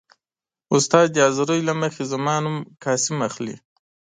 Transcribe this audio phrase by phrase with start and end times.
[0.75, 3.55] استاد د حاضرۍ له مخې زما نوم «قاسم» اخلي.